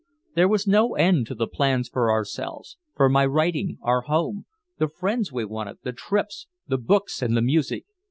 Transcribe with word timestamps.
There 0.33 0.47
was 0.47 0.65
no 0.65 0.95
end 0.95 1.27
to 1.27 1.35
the 1.35 1.45
plans 1.45 1.87
for 1.87 2.09
ourselves, 2.09 2.79
for 2.95 3.07
my 3.07 3.23
writing, 3.23 3.77
our 3.83 4.01
home, 4.01 4.47
the 4.79 4.87
friends 4.87 5.31
we 5.31 5.45
wanted, 5.45 5.77
the 5.83 5.93
trips, 5.93 6.47
the 6.67 6.79
books 6.79 7.21
and 7.21 7.37
the 7.37 7.41
music. 7.43 7.85